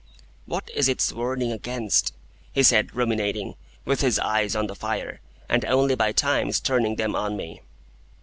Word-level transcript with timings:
"What 0.47 0.71
is 0.73 0.89
its 0.89 1.13
warning 1.13 1.51
against?" 1.51 2.15
he 2.51 2.63
said, 2.63 2.95
ruminating, 2.95 3.53
with 3.85 4.01
his 4.01 4.17
eyes 4.17 4.55
on 4.55 4.65
the 4.65 4.73
fire, 4.73 5.19
and 5.47 5.63
only 5.63 5.93
by 5.93 6.11
times 6.11 6.59
turning 6.59 6.95
them 6.95 7.15
on 7.15 7.37
me. 7.37 7.61